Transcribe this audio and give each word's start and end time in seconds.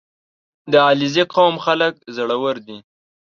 •د 0.71 0.73
علیزي 0.87 1.23
قوم 1.33 1.55
خلک 1.65 1.93
زړور 2.15 2.55
دي. 2.67 2.77